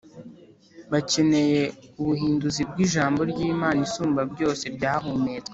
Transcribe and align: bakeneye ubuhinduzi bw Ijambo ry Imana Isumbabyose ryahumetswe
bakeneye 0.91 1.61
ubuhinduzi 2.01 2.61
bw 2.69 2.77
Ijambo 2.85 3.19
ry 3.31 3.39
Imana 3.51 3.79
Isumbabyose 3.87 4.65
ryahumetswe 4.75 5.47